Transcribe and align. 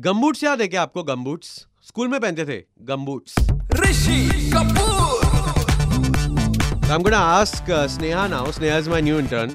Gumboots 0.00 0.44
याद 0.44 0.60
है 0.60 0.68
क्या 0.68 0.82
आपको? 0.82 1.02
गम्बूट्स। 1.02 1.66
स्कूल 1.82 2.08
में 2.08 2.20
पहनते 2.20 2.44
थे। 2.44 2.64
Gumboots. 2.82 3.34
Rishi 3.72 4.50
Kapoor. 4.54 5.30
Ask 7.14 7.66
Sneha 7.70 8.26
now 8.28 8.52
Sneha 8.52 8.78
is 8.78 8.90
my 8.90 9.02
new 9.02 9.18
intern 9.18 9.50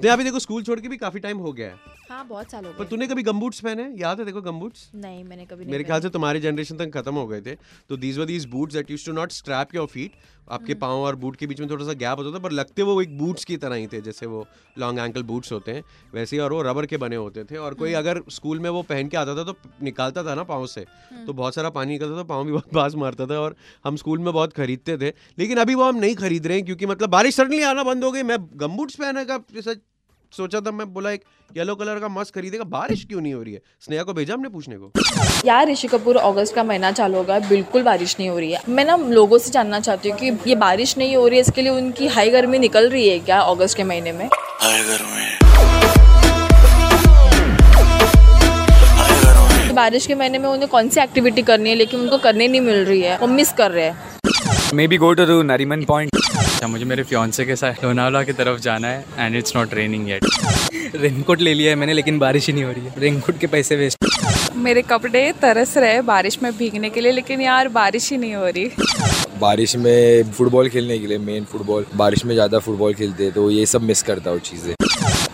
Sneha 0.00 0.14
अभी 0.14 0.24
देखो 0.24 0.38
स्कूल 0.38 0.62
छोड़ 0.62 0.78
के 0.80 0.88
भी 0.88 0.96
काफ़ी 0.96 1.20
टाइम 1.20 1.38
हो 1.38 1.52
गया 1.52 1.66
है। 1.66 1.98
हाँ 2.10 2.26
बहुत 2.26 2.50
साल 2.50 2.64
हो 2.64 2.72
पर 2.72 2.84
गए। 2.84 2.90
तूने 2.90 3.06
कभी 3.06 3.22
गमबूट्स 3.22 3.60
पहने? 3.60 3.82
याद 3.98 4.18
है 4.18 4.24
देखो 4.26 4.40
गमबूट्स 4.42 4.90
नहीं 4.94 5.22
मैंने 5.24 5.44
कभी 5.46 5.64
नहीं 5.64 5.72
मेरे 5.72 5.84
ख्याल 5.84 6.00
से 6.00 6.08
तुम्हारी 6.10 6.40
जनरेशन 6.40 6.76
तक 6.76 6.90
खत्म 6.94 7.14
हो 7.14 7.26
गए 7.26 7.40
थे। 7.40 7.54
तो 7.88 7.96
these 7.96 8.18
were 8.18 8.24
these 8.26 8.44
boots 8.50 8.74
that 8.74 8.90
used 8.90 9.06
to 9.06 9.12
not 9.12 9.32
strap 9.32 9.74
your 9.74 9.86
feet 9.88 10.12
आपके 10.50 10.72
हम्म। 10.72 10.80
पाँव 10.80 11.00
और 11.00 11.16
बूट 11.16 11.36
के 11.36 11.46
बीच 11.46 11.60
में 11.60 11.68
थोड़ा 11.70 11.84
सा 11.86 11.92
गैप 11.94 12.18
होता 12.18 12.34
था 12.34 12.42
पर 12.42 12.52
लगते 12.52 12.82
वो 12.82 13.00
एक 13.02 13.16
बूट्स 13.18 13.44
की 13.44 13.56
तरह 13.56 13.74
ही 13.74 13.86
थे 13.86 14.00
जैसे 14.00 14.26
वो 14.26 14.44
लॉन्ग 14.78 14.98
एंकल 14.98 15.22
बूट्स 15.22 15.52
होते 15.52 15.72
हैं 15.72 15.82
वैसे 16.14 16.36
ही 16.36 16.40
और 16.42 16.52
वो 16.52 16.62
रबर 16.62 16.86
के 16.86 16.96
बने 16.96 17.16
होते 17.16 17.44
थे। 17.44 17.56
और 17.56 17.66
हम्म। 17.66 17.78
कोई 17.78 17.92
अगर 17.92 18.22
स्कूल 18.30 18.60
में 18.60 18.68
वो 18.70 18.82
पहन 18.84 19.08
के 19.08 19.16
आता 19.16 19.36
था 19.36 19.44
तो 19.44 19.54
निकालता 19.82 20.24
था 20.24 20.34
ना 20.34 20.42
पाँव 20.44 20.66
से। 20.66 20.80
हम्म। 20.80 21.24
तो 21.26 21.32
बहुत 21.32 21.54
सारा 21.54 21.70
पानी 21.70 21.92
निकलता 21.92 22.18
था 22.18 22.22
पाँव 22.24 22.44
भी 22.44 22.52
बहुत 22.52 22.74
बास 22.74 22.94
मारता 22.94 23.26
था 23.26 23.38
और 23.40 23.56
हम 23.84 23.96
स्कूल 23.96 24.18
में 24.18 24.32
बहुत 24.32 24.52
खरीदते 24.52 24.96
थे। 24.98 25.12
लेकिन 25.38 25.58
अभी 25.58 25.74
वो 25.74 25.84
हम 25.84 25.96
नहीं 25.96 26.14
खरीद 26.16 26.46
रहे 26.46 26.56
हैं 26.56 26.66
क्योंकि 26.66 26.86
मतलब 26.86 27.10
बारिश 27.10 27.36
सडनली 27.36 27.62
आना 27.64 27.82
बंद 27.84 28.04
हो 28.04 28.10
गई। 28.12 28.22
मैं 28.22 28.38
गमबूट्स 28.56 28.96
पहने 28.96 29.24
का 29.24 29.38
सोचा 30.32 30.60
था 30.60 30.70
मैं 30.72 30.92
बोला 30.92 31.10
एक 31.10 31.22
येलो 31.50 31.74
कलर 31.74 31.98
का 32.00 32.08
मस्त 32.08 32.34
खरीदेगा। 32.34 32.64
बारिश 32.70 33.04
क्यों 33.08 33.20
नहीं 33.20 33.34
हो 33.34 33.42
रही 33.42 33.54
है? 33.54 33.60
स्नेहा 33.80 34.02
को 34.02 34.12
भेजा 34.14 34.34
हमने 34.34 34.48
पूछने 34.48 34.76
को। 34.76 34.90
यार 35.46 35.68
ऋषि 35.70 35.88
कपूर 35.88 36.16
अगस्त 36.18 36.54
का 36.54 36.64
महीना 36.64 36.90
चालू 36.92 37.16
होगा 37.16 37.38
बिल्कुल 37.48 37.82
बारिश 37.82 38.16
नहीं 38.18 38.28
हो 38.30 38.38
रही 38.38 38.52
है। 38.52 38.60
मैं 38.68 38.84
ना 38.84 38.96
लोगों 39.10 39.38
से 39.38 39.50
जानना 39.50 39.80
चाहती 39.80 40.10
हूँ 40.10 40.18
कि 40.18 40.30
ये 40.46 40.54
बारिश 40.56 40.96
नहीं 40.98 41.16
हो 41.16 41.26
रही 41.26 41.36
है 41.36 41.40
इसके 41.42 41.62
लिए 41.62 41.72
उनकी 41.72 42.06
हाई 42.08 42.30
गर्मी 42.30 42.58
निकल 42.58 42.88
रही 42.90 43.08
है 43.08 43.18
क्या 43.20 43.40
अगस्त 43.40 43.76
के 43.76 43.84
महीने 43.84 44.12
में? 44.12 44.26
हाय 44.26 44.82
घर 44.82 45.02
में 45.04 45.38
हाय 48.96 49.20
घर 49.22 49.34
में 49.38 49.68
तो 49.68 49.74
बारिश 49.74 50.06
के 50.06 50.14
महीने 50.14 50.38
में 50.38 50.48
उन्हें 50.48 50.68
कौन 50.68 50.88
सी 50.88 51.00
एक्टिविटी 51.00 51.42
करनी 51.42 51.70
है 51.70 51.74
लेकिन 51.76 52.00
उनको 52.00 52.18
करने 52.20 52.48
नहीं 52.48 52.60
मिल 52.60 52.84
रही 52.84 53.00
है 53.00 53.18
वो 53.18 53.26
मिस 53.28 53.52
कर 53.54 53.70
रहे 53.70 53.84
हैं। 53.84 53.96
Maybe 54.88 54.96
go 54.98 55.12
to 55.14 55.42
Nariman 55.42 55.84
point 55.84 56.09
अच्छा 56.60 56.68
मुझे 56.68 56.84
मेरे 56.84 57.02
फ्योन्से 57.02 57.44
के 57.46 57.54
साथ 57.56 57.84
लोनावला 57.84 58.22
की 58.22 58.32
तरफ़ 58.32 58.58
जाना 58.60 58.88
है 58.88 59.04
and 59.18 59.36
it's 59.36 59.54
not 59.56 59.72
raining 59.74 60.08
yet 60.08 60.24
raincoat 60.94 61.40
ले 61.40 61.54
लिया 61.54 61.70
है 61.70 61.76
मैंने 61.76 61.92
लेकिन 61.92 62.18
बारिश 62.18 62.46
ही 62.46 62.52
नहीं 62.52 62.64
हो 62.64 62.70
रही 62.70 62.84
है। 62.84 62.92
रेनकोट 63.00 63.38
के 63.40 63.46
पैसे 63.46 63.76
वेस्ट 63.76 64.54
मेरे 64.56 64.82
कपड़े 64.90 65.22
तरस 65.42 65.76
रहे 65.76 66.00
बारिश 66.10 66.38
में 66.42 66.52
भीगने 66.58 66.90
के 66.90 67.00
लिए 67.00 67.12
लेकिन 67.12 67.40
यार 67.40 67.68
बारिश 67.70 68.10
ही 68.12 68.18
नहीं 68.18 68.34
हो 68.34 68.46
रही। 68.46 68.70
बारिश 69.40 69.76
में 69.76 70.32
फुटबॉल 70.32 70.68
खेलने 70.68 70.98
के 70.98 71.06
लिए 71.06 71.18
मेन 71.20 71.44
फुटबॉल 71.52 71.86
बारिश 71.96 72.24
में 72.24 72.34
ज़्यादा 72.34 72.58
फुटबॉल 72.58 72.94
खेलते 72.94 73.24
हैं 73.24 73.32
तो 73.32 73.50
ये 73.50 73.66
सब 73.66 73.82
मिस 73.82 74.02
करता 74.02 74.30
हूँ 74.30 74.40
चीज़ें। 74.50 74.74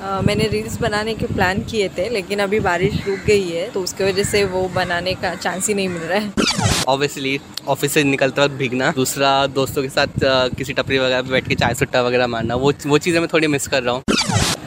अ, 0.07 0.21
मैंने 0.23 0.47
रील्स 0.49 0.77
बनाने 0.81 1.15
के 1.15 1.27
प्लान 1.27 1.63
किए 1.71 1.89
थे 1.89 2.09
लेकिन 2.09 2.39
अभी 2.39 2.59
बारिश 2.61 2.95
रुक 3.07 3.21
गई 3.27 3.49
है 3.49 3.69
तो 3.71 3.81
उसके 3.81 4.05
वजह 4.05 4.25
से 4.25 4.43
वो 4.45 4.63
बनाने 4.75 5.15
का 5.15 5.35
चांस 5.35 5.69
ही 5.69 5.75
नहीं 5.75 5.89
मिल 5.89 6.03
रहा 6.03 6.19
है। 6.19 6.85
ऑब्वियसली 6.89 7.39
ऑफ़िस 7.69 7.93
से 7.93 8.05
निकलते 8.05 8.41
वक्त 8.43 8.55
भीगना 8.55 8.93
दूसरा 8.97 9.31
दोस्तों 9.55 9.83
के 9.83 9.89
साथ 9.89 10.25
किसी 10.57 10.73
टपरी 10.73 10.99
वगैरह 10.99 11.23
पे 11.23 11.31
बैठ 11.31 11.49
के 11.49 11.55
चाय 11.55 11.75
सुट्टा 11.75 12.03
वगैरह 12.03 12.27
मारना 12.27 12.55
वो 12.57 12.73
वो 12.87 12.99
चीज़ें 12.99 13.21
मैं 13.21 13.29
थोड़ी 13.33 13.47
मिस 13.47 13.67
कर 13.67 13.83
रहा 13.83 13.95
हूँ। 13.95 14.03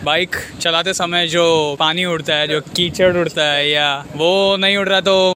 बाइक 0.03 0.35
चलाते 0.61 0.93
समय 0.93 1.27
जो 1.27 1.45
पानी 1.79 2.05
उड़ता 2.05 2.35
है 2.35 2.47
जो 2.47 2.59
कीचड़ 2.75 3.15
उड़ता 3.17 3.43
है 3.43 3.69
या 3.69 3.87
वो 4.15 4.57
नहीं 4.57 4.77
उड़ 4.77 4.87
रहा 4.89 5.01
तो 5.01 5.33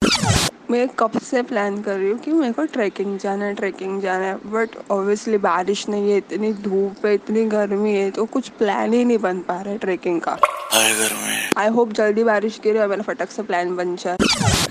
मैं 0.74 0.88
कब 1.00 1.18
से 1.22 1.42
प्लान 1.44 1.82
कर 1.82 1.98
रही 1.98 2.10
हूँ 2.10 2.18
कि 2.20 2.32
मेरे 2.32 2.54
को 2.54 2.64
ट्रैकिंग 2.74 3.18
जाना 3.20 3.46
है 3.46 3.54
ट्रैकिंग 3.56 4.02
जाना 4.02 4.26
है 4.26 4.36
बट 4.52 4.70
ऑब्वियसली 4.92 5.38
बारिश 5.38 5.88
नहीं 5.90 6.12
है 6.12 6.18
इतनी 6.18 6.52
धूप 6.64 7.06
है 7.06 7.14
इतनी 7.14 7.44
गर्मी 7.46 7.94
है 7.94 8.10
तो 8.12 8.26
कुछ 8.26 8.50
प्लान 8.60 8.94
ही 8.94 9.04
नहीं 9.06 9.18
बन 9.18 9.40
पा 9.40 9.60
रहा 9.62 9.72
है 9.72 9.78
ट्रैकिंग 9.78 10.20
का। 10.22 10.38
आई 11.58 11.68
होप 11.70 11.92
जल्दी 11.94 12.24
बारिश 12.24 12.60
गिरे 12.64 12.80
और 12.80 12.88
मेरा 12.88 13.04
फटक 13.04 13.32
से 13.32 13.44
प्लान 13.44 13.76
बन 13.76 13.96
जाए। 13.96 14.18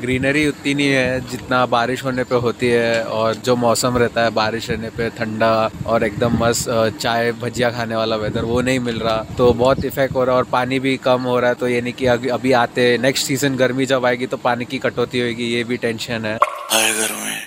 ग्रीनरी 0.00 0.46
उतनी 0.48 0.74
नहीं 0.74 0.88
है 0.88 1.20
जितना 1.30 1.64
बारिश 1.66 2.04
होने 2.04 2.24
पे 2.24 2.36
होती 2.36 2.68
है 2.68 3.02
और 3.06 3.34
जो 3.46 3.56
मौसम 3.56 3.96
रहता 3.98 4.24
है 4.24 4.30
बारिश 4.32 4.68
रहने 4.70 4.90
पे 4.90 5.08
ठंडा 5.10 5.50
और 5.86 6.04
एकदम 6.04 6.36
मस्त 6.38 6.68
चाय 7.00 7.32
भजिया 7.34 7.70
खाने 7.70 7.96
वाला 7.96 8.16
वेदर 8.16 8.44
वो 8.44 8.60
नहीं 8.60 8.78
मिल 8.80 8.98
रहा। 8.98 9.16
तो 9.38 9.52
बहुत 9.54 9.84
इफ़ेक्ट 9.84 10.14
हो 10.14 10.24
रहा 10.24 10.34
है 10.34 10.42
और 10.42 10.48
पानी 10.52 10.78
भी 10.80 10.96
कम 11.04 11.22
हो 11.22 11.38
रहा 11.40 11.50
है 11.50 11.56
तो 11.56 11.68
ये 11.68 11.80
नहीं 11.80 11.92
कि 11.92 12.06
अभी 12.08 12.28
अभी 12.30 12.52
आते 12.54 12.96
नेक्स्ट 12.98 13.26
सीज़न 13.26 13.56
गर्मी 13.56 13.86
जब 13.86 14.06
आएगी 14.06 14.26
तो 14.26 14.36
पानी 14.38 14.64
की 14.64 14.78
कटौती 14.80 15.20
होगी 15.20 15.52
ये 15.52 15.64
भी 15.64 15.76
टेंशन 15.78 16.24
है। 16.24 16.38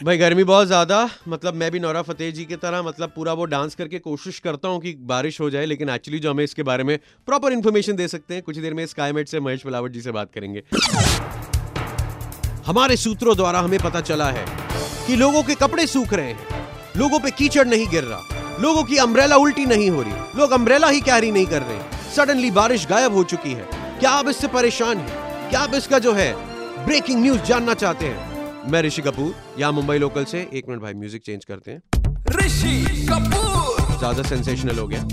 भाई 0.03 0.17
गर्मी 0.17 0.43
बहुत 0.45 0.67
ज़्यादा 0.67 0.97
मतलब 1.27 1.53
मैं 1.55 1.69
भी 1.71 1.79
नौरा 1.79 2.01
फतेह 2.03 2.31
जी 2.31 2.45
की 2.45 2.55
तरह 2.57 2.81
मतलब 2.83 3.11
पूरा 3.15 3.33
वो 3.33 3.45
डांस 3.47 3.75
करके 3.75 3.99
कोशिश 4.01 4.39
करता 4.39 4.67
हूँ 4.67 4.81
कि 4.81 4.93
बारिश 5.03 5.39
हो 5.41 5.49
जाए 5.49 5.65
लेकिन 5.65 5.89
एक्चुअली 5.89 6.19
जो 6.19 6.31
हमें 6.31 6.43
इसके 6.43 6.63
बारे 6.63 6.83
में 6.83 6.97
प्रॉपर 7.27 7.53
इन्फॉर्मेशन 7.53 7.95
दे 7.95 8.07
सकते 8.07 8.33
हैं 8.33 8.43
कुछ 8.43 8.55
ही 8.55 8.61
देर 8.61 8.73
में 8.73 8.85
स्काईमेट 8.85 9.27
से 9.27 9.39
महेश 9.39 9.65
मिलावट 9.65 9.91
जी 9.91 10.01
से 10.01 10.11
बात 10.11 10.31
करेंगे। 10.35 10.63
हमारे 12.65 12.95
सूत्रों 12.97 13.35
द्वारा 13.37 13.59
हमें 13.59 13.79
पता 13.79 13.99
चला 14.01 14.29
है 14.29 14.45
कि 15.07 15.15
लोगों 15.15 15.41
के 15.43 15.55
कपड़े 15.55 15.85
सूख 15.87 16.13
रहे 16.13 16.29
हैं। 16.29 16.63
लोगों 16.97 17.19
पे 17.19 17.31
कीचड़ 17.31 17.65
नहीं 17.67 17.87
गिर 17.89 18.03
रहा। 18.03 18.57
लोगों 18.61 18.83
की 18.83 18.97
अम्ब्रेला 18.97 19.35
उल्टी 19.35 19.65
नहीं 19.65 19.89
हो 19.89 20.01
रही। 20.01 20.39
लोग 20.39 20.51
अम्ब्रेला 20.51 20.87
ही 20.87 21.01
कैरी 21.01 21.31
नहीं 21.31 21.45
कर 21.45 21.61
रहे। 21.61 22.11
सडनली 22.15 22.49
बारिश 22.51 22.87
गायब 22.87 23.13
हो 23.15 23.23
चुकी 23.23 23.53
है। 23.53 23.67
क्या 23.99 24.11
आप 24.11 24.29
इससे 24.29 24.47
परेशान 24.47 24.97
हैं? 24.97 25.49
क्या 25.49 25.59
आप 25.59 25.75
इसका 25.75 25.99
जो 25.99 26.13
है 26.13 26.33
ब्रेकिंग 26.85 27.21
न्यूज़ 27.21 27.41
जानना 27.41 27.73
चाहते 27.73 28.05
हैं? 28.05 28.71
मैं 28.71 28.81
ऋषि 28.81 29.01
कपूर 29.01 29.33
यहाँ 29.59 29.71
मुंबई 29.71 29.97
लोकल 29.97 30.23
से। 30.23 30.47
एक 30.53 30.69
मिनट 30.69 30.81
भाई 30.81 30.93
म्यूज़िक 30.93 31.21
चेंज 31.25 31.45
करते 31.45 31.71
हैं। 31.71 31.81
ऋषि 32.35 33.05
कपूर! 33.09 33.97
ज़्यादा 33.97 34.23
सेंसेशनल 34.23 34.79
हो 34.79 34.87
गया। 34.87 35.03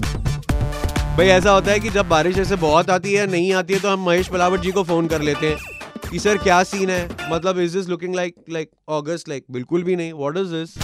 भाई 1.16 1.26
ऐसा 1.28 1.50
होता 1.50 1.70
है 1.70 1.80
कि 1.80 1.91
जब 1.91 2.08
बारिश 2.08 2.38
ऐसे 2.38 2.56
बहुत 2.56 2.91
आती 2.91 3.12
है 3.12 3.26
नहीं 3.30 3.52
आती 3.54 3.74
है 3.74 3.80
तो 3.80 3.88
हम 3.88 4.04
महेश 4.06 4.28
पलावट 4.28 4.60
जी 4.60 4.70
को 4.72 4.82
फ़ोन 4.84 5.06
कर 5.06 5.22
लेते 5.22 5.48
हैं। 5.48 5.72
कि 6.12 6.18
सर 6.18 6.38
क्या 6.38 6.62
सीन 6.62 6.90
है? 6.90 7.08
मतलब 7.30 7.58
is 7.58 7.76
this 7.76 7.88
looking 7.88 8.14
like 8.14 8.34
like 8.50 8.70
August 8.88 9.28
like 9.28 9.44
बिल्कुल 9.50 9.82
भी 9.82 9.94
नहीं. 9.96 10.12
What 10.12 10.36
is 10.36 10.50
this 10.54 10.76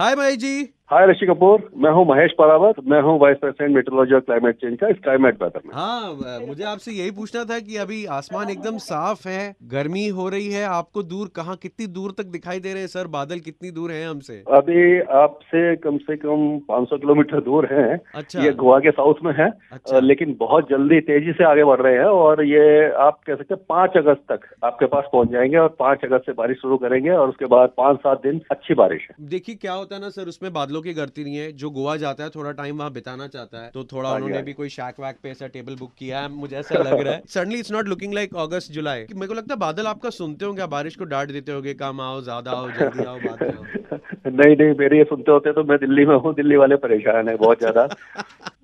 hi 0.00 0.14
my 0.16 0.36
ji 0.36 0.62
hi 0.90 1.06
Rishi 1.06 1.26
Kapoor 1.26 1.62
मैं 1.76 1.90
हूँ 1.90 2.04
महेश 2.06 2.32
परावत. 2.38 2.74
मैं 2.86 3.00
हूँ 3.02 3.18
वाइस 3.20 3.36
प्रेसिडेंट 3.38 3.74
मेट्रोलॉजी 3.74 4.14
और 4.14 4.20
क्लाइमेट 4.20 4.56
चेंज 4.56 4.76
का 4.80 4.90
स्काईमेट 4.92 5.42
वेदर 5.42 5.60
में। 5.66 5.72
हाँ 5.74 6.40
मुझे 6.46 6.64
आपसे 6.64 6.92
यही 6.92 7.10
पूछना 7.10 7.44
था 7.44 7.58
कि 7.58 7.76
अभी 7.76 8.04
आसमान 8.16 8.50
एकदम 8.50 8.76
साफ़ 8.78 9.26
है 9.28 9.54
गर्मी 9.70 10.06
हो 10.08 10.28
रही 10.28 10.50
है 10.52 10.64
आपको 10.66 11.02
दूर 11.02 11.28
कहाँ 11.36 11.56
कितनी 11.56 11.86
दूर 11.86 12.12
तक 12.18 12.26
दिखाई 12.26 12.60
दे 12.60 12.72
रहे 12.72 12.80
हैं 12.80 12.88
सर? 12.88 13.06
बादल 13.06 13.38
कितनी 13.38 13.70
दूर 13.70 13.92
हैं 13.92 14.06
हमसे? 14.08 14.36
अभी 14.50 15.00
आपसे 15.20 15.74
कम 15.76 15.96
से 15.98 16.16
कम 16.16 16.44
500 16.68 16.98
किलोमीटर 16.98 17.40
दूर 17.40 17.68
है। 17.72 17.86
अच्छा। 18.14 18.42
ये 18.44 18.52
गोवा 18.54 18.78
के 18.78 18.90
साउथ 18.90 19.24
में 19.24 19.32
है। 19.38 19.48
अच्छा। 19.72 19.98
लेकिन 20.00 20.36
बहुत 20.40 20.68
जल्दी 20.70 21.00
तेज़ी 21.08 21.32
से 21.32 21.44
आगे 21.44 21.64
बढ़ 21.64 21.80
रहे 21.80 21.94
हैं 21.94 22.12
और 22.20 22.44
ये 22.44 22.90
आप 23.06 23.20
कह 23.26 23.34
सकते 23.34 23.54
हैं 23.54 23.62
पाँच 23.68 23.96
अगस्त 23.96 24.24
तक 24.32 24.46
आपके 24.64 24.86
पास 24.86 25.08
पहुँच 25.12 25.30
जाएँगे 25.30 25.56
और 25.56 25.74
पाँच 25.80 26.04
अगस्त 26.04 26.26
से 26.26 26.32
बारिश 26.42 26.60
शुरू 26.60 26.76
करेंगे 26.84 27.10
और 27.16 27.28
उसके 27.28 27.46
बाद 27.56 27.74
पाँच 27.78 27.98
सात 27.98 28.22
दिन 28.22 28.40
अच्छी 28.50 28.74
बारिश 28.74 29.08
है। 29.10 29.26
देखिए 29.28 29.54
क्या 29.56 29.72
होता 29.72 29.94
है 29.94 30.00
ना 30.00 30.08
सर 30.10 30.28
उसमें 30.28 30.52
बादलों 30.52 30.73
की 30.82 30.92
गलती 30.94 31.24
नहीं 31.24 31.36
है। 31.36 31.50
जो 31.54 31.70
गोवा 31.70 31.96
जाता 31.96 32.24
है 32.24 32.30
थोड़ा 32.30 32.52
टाइम 32.52 32.78
वहाँ 32.78 32.92
बिताना 32.92 33.26
चाहता 33.28 33.62
है। 33.62 33.70
तो 33.70 33.84
थोड़ा 33.84 34.08
हाँ 34.08 34.16
उन्होंने 34.16 34.34
हाँ 34.34 34.42
भी 34.42 34.52
कोई 34.52 34.68
शैक 34.68 35.00
वैक 35.00 35.18
पे 35.22 35.30
ऐसा 35.30 35.46
टेबल 35.46 35.76
बुक 35.76 35.92
किया 35.98 36.20
है 36.20 36.28
मुझे 36.30 36.56
ऐसा 36.56 36.82
लग 36.82 37.00
रहा 37.00 37.14
है। 37.14 37.22
Suddenly 37.28 37.58
it's 37.58 37.72
not 37.72 37.88
looking 37.88 38.14
like 38.14 38.34
August 38.36 38.72
जुलाई 38.72 39.06
मेरे 39.14 39.26
को 39.26 39.34
लगता 39.34 39.54
है 39.54 39.58
बादल 39.58 39.86
आपका 39.86 40.10
सुनते 40.10 40.44
होंगे 40.44 40.66
बारिश 40.68 40.96
को 40.96 41.04
डांट 41.04 41.32
देते 41.32 41.52
होंगे 41.52 41.74
कम 41.74 42.00
आओ 42.00 42.20
ज़्यादा 42.20 42.50
आओ 42.52 42.70
जल्दी 42.70 43.04
आओ 43.04 43.18
बाद 43.20 43.42
आओ 43.44 43.64
नहीं 43.92 44.56
नहीं 44.56 44.74
मेरे 44.78 44.98
ये 44.98 45.04
सुनते 45.04 45.32
होते 45.32 45.52
तो 45.52 45.64
मैं 45.64 45.78
दिल्ली 45.78 46.06
में 46.06 46.14
हूँ 46.16 46.34
दिल्ली 46.34 46.56
वाले 46.56 46.76
परेशान 46.78 47.28
है 47.28 47.36
बहुत 47.36 47.58
ज़्यादा। 47.58 47.86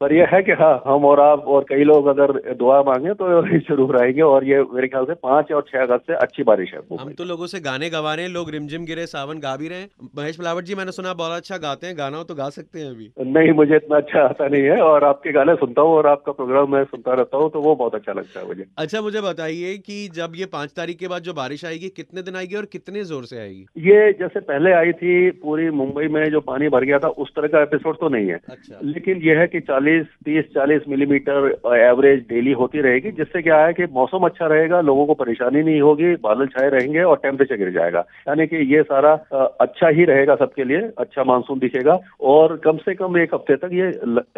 पर 0.00 0.12
ये 0.12 0.26
है 0.26 0.42
कि 0.42 0.52
हाँ 0.52 0.72
हम 0.86 1.04
और 1.04 1.20
आप 1.20 1.44
और 1.46 1.64
कई 1.68 1.84
लोग 1.84 2.06
अगर 2.06 2.32
दुआ 2.54 2.80
मांगे 2.82 3.14
तो 3.14 3.26
ज़रूर 3.58 3.96
आएँगे 4.02 4.22
और 4.22 4.44
ये 4.44 4.60
मेरे 4.64 4.88
ख्याल 4.88 5.04
से 5.04 5.14
पाँच 5.22 5.52
और 5.52 5.64
छह 5.68 5.82
अगस्त 5.82 6.06
से 6.06 6.14
अच्छी 6.16 6.42
बारिश 6.42 6.72
है। 6.74 6.80
हम 7.00 7.12
तो 7.12 7.24
लोगों 7.24 7.46
से 7.46 7.60
गाने 7.60 7.90
गवा 7.90 8.14
रहे 8.14 8.26
हैं 8.26 8.32
लोग 8.32 8.50
रिमझिम 8.50 8.84
गिरे 8.84 9.06
सावन 9.06 9.38
गा 9.40 9.54
भी 9.56 9.68
रहे 9.68 9.78
हैं। 9.78 9.88
महेश 10.16 10.38
मिलावट 10.40 10.64
जी 10.64 10.74
मैंने 10.74 10.92
सुना 10.92 11.12
बहुत 11.14 11.32
अच्छा 11.32 11.56
गाते 11.58 11.86
हैं 11.86 11.96
गाना 11.98 12.16
हो 12.16 12.24
तो 12.24 12.34
गा 12.34 12.48
सकते 12.50 12.80
हैं 12.80 12.90
अभी। 12.90 13.10
नहीं 13.30 13.52
मुझे 13.52 13.76
इतना 13.76 13.96
अच्छा 13.96 14.22
आता 14.22 14.48
नहीं 14.48 14.62
है 14.62 14.80
और 14.82 15.04
आपके 15.04 15.32
गाने 15.32 15.54
सुनता 15.56 15.82
हूँ 15.82 15.92
और 15.92 16.06
आपका 16.06 16.32
प्रोग्राम 16.32 16.72
मैं 16.72 16.84
सुनता 16.86 17.14
रहता 17.14 17.36
हूँ 17.36 17.50
तो 17.50 17.60
वो 17.62 17.74
बहुत 17.74 17.94
अच्छा 17.94 18.12
लगता 18.12 18.40
है 18.40 18.46
मुझे। 18.46 18.64
अच्छा 18.78 19.00
मुझे 19.00 19.20
बताइए 19.20 19.76
की 19.80 20.06
जब 20.14 20.32
ये 20.36 20.46
पाँच 20.52 20.72
तारीख 20.76 20.98
के 20.98 21.08
बाद 21.08 21.22
जो 21.22 21.32
बारिश 21.34 21.64
आएगी 21.64 21.88
कितने 21.96 22.22
दिन 22.22 22.36
आएगी 22.36 22.56
और 22.56 22.64
कितने 22.72 23.04
ज़ोर 23.04 23.24
से 23.24 23.38
आएगी? 23.38 23.66
ये 23.90 24.12
जैसे 24.20 24.40
पहले 24.42 24.72
आई 24.72 24.92
थी 24.94 25.09
पूरी 25.42 25.68
मुंबई 25.72 26.08
में 26.08 26.24
जो 26.30 26.40
पानी 26.42 26.68
भर 26.68 26.84
गया 26.84 26.98
था 26.98 27.08
उस 27.18 27.30
तरह 27.36 27.48
का 27.48 27.62
एपिसोड 27.62 27.96
तो 27.96 28.08
नहीं 28.08 28.28
है। 28.28 28.38
अच्छा। 28.48 28.78
लेकिन 28.84 29.20
यह 29.22 29.38
है 29.38 29.46
कि 29.46 29.60
40 29.62 30.06
30 30.26 30.50
40 30.56 30.88
मिलीमीटर 30.88 31.48
एवरेज 31.76 32.20
डेली 32.28 32.52
होती 32.52 32.80
रहेगी 32.80 33.10
जिससे 33.12 33.42
क्या 33.42 33.58
है 33.58 33.72
कि 33.72 33.86
मौसम 33.92 34.26
अच्छा 34.26 34.46
रहेगा 34.46 34.80
लोगों 34.82 35.06
को 35.06 35.14
परेशानी 35.14 35.62
नहीं 35.62 35.80
होगी 35.80 36.14
बादल 36.22 36.46
छाए 36.48 36.68
रहेंगे 36.70 37.02
और 37.02 37.16
टेम्परेचर 37.22 37.56
गिर 37.56 37.70
जाएगा। 37.72 38.04
यानी 38.28 38.46
कि 38.46 38.56
ये 38.74 38.82
सारा 38.84 39.12
अच्छा 39.60 39.88
ही 39.90 40.04
रहेगा 40.04 40.34
सबके 40.36 40.64
लिए 40.64 40.80
अच्छा 40.98 41.24
मानसून 41.24 41.58
दिखेगा 41.58 41.98
और 42.30 42.56
कम 42.64 42.76
से 42.78 42.94
कम 42.94 43.18
एक 43.18 43.34
हफ़्ते 43.34 43.56
तक 43.58 43.70
ये 43.72 43.88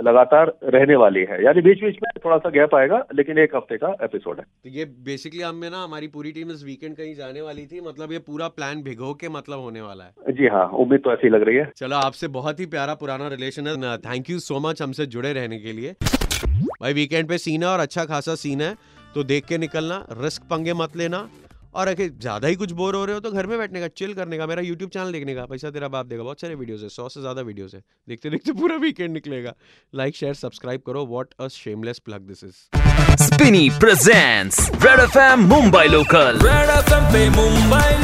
लगातार 0.03 0.53
रहने 0.67 0.97
वाली 0.97 1.25
है। 1.31 1.43
यानी 1.45 1.61
बीच 1.63 1.83
बीच 1.83 1.99
में 2.03 2.11
थोड़ा 2.25 2.39
सा 2.39 2.51
गैप 2.51 2.75
आएगा 2.75 3.03
लेकिन 3.15 3.39
एक 3.39 3.57
हफ़्ते 3.57 3.77
का 3.77 3.95
एपिसोड 4.03 4.39
है। 4.39 4.45
तो 4.45 4.71
ये 4.71 4.85
बेसिकली 5.05 5.43
हमें 5.43 5.69
ना 5.71 5.83
हमारी 5.83 6.09
पूरी 6.11 6.33
टीम 6.33 6.51
इस 6.51 6.65
वीकेंड 6.67 6.97
कहीं 6.97 7.15
जाने 7.15 7.41
वाली 7.43 7.67
थी 7.67 7.81
मतलब 7.83 8.13
ये 8.13 8.19
पूरा 8.27 8.49
प्लान 8.51 8.83
भिगो 8.83 9.13
के 9.15 9.29
मतलब 9.31 9.61
होने 9.61 9.81
वाला 9.81 10.05
है। 10.05 10.33
जी 10.33 10.47
हाँ 10.49 10.62
उम्मीद 10.65 11.01
तो 11.01 11.13
ऐसी 11.13 11.29
लग 11.29 11.43
रही 11.43 11.57
है। 11.57 11.71
चलो 11.77 11.97
आपसे 11.99 12.29
बहुत 12.31 12.61
ही 12.61 12.67
प्यारा 12.69 12.95
पुराना 12.97 13.29
रिलेशन 13.29 13.67
है। 13.69 13.97
थैंक 14.01 14.31
यू 14.31 14.39
सो 14.41 14.61
मच 14.61 14.83
हमसे 14.83 15.07
जुड़े 15.09 15.33
रहने 15.33 15.59
के 15.59 15.73
लिए। 15.73 15.95
भाई 16.03 16.93
वीकेंड 16.95 17.29
पे 17.29 17.39
सीन 17.41 17.63
है 17.63 17.69
और 17.69 17.81
अच्छा 17.81 18.05
खासा 18.07 18.35
सीन 18.37 18.61
है 18.61 18.75
तो 19.15 19.23
देख 19.25 19.45
के 19.47 19.59
निकलना 19.59 20.05
रिस्क 20.19 20.43
पंगे 20.51 20.75
मत 20.75 20.97
लेना। 20.97 21.29
और 21.75 21.89
अगर 21.89 22.09
ज़्यादा 22.21 22.49
ही 22.49 22.55
कुछ 22.57 22.73
बोर 22.73 22.95
हो 22.95 23.05
रहे 23.05 23.15
हो 23.15 23.21
तो 23.21 23.31
घर 23.31 23.47
में 23.47 23.57
बैठने 23.59 23.81
का 23.81 23.87
चिल 23.91 24.13
करने 24.15 24.39
का 24.39 24.47
मेरा 24.47 24.63
यूट्यूब 24.63 24.91
चैनल 24.91 25.13
देखने 25.13 25.35
का। 25.35 25.45
पैसा 25.47 25.71
तेरा 25.71 25.89
बाप 25.89 26.07
देगा 26.07 26.23
बहुत 26.23 26.41
सारे 26.41 26.55
वीडियोस 26.55 26.83
है 26.83 26.89
सौ 26.91 27.09
से 27.09 27.21
ज़्यादा 27.21 27.43
वीडियोस 27.43 27.75
है। 27.75 27.81
देखते 28.09 28.31
देखते 28.31 28.53
पूरा 28.53 28.77
वीकेंड 28.77 29.13
निकलेगा। 29.13 29.55
लाइक 29.93 30.17
शेयर 30.17 30.35
सब्सक्राइब 30.35 30.81
करो। 30.87 31.07
What 31.07 31.29
a 31.41 31.49
shameless 31.51 31.99
plug 32.01 32.27
this 32.29 32.45
is 32.45 33.25
Spinny 33.25 33.69
presents 33.81 34.71
Red 34.75 35.01
FM 35.01 35.47
Mumbai 35.49 35.87
local 35.89 36.39
Red 36.45 36.71
FM 36.71 37.13
पे 37.13 37.29
मुंबई 37.31 38.02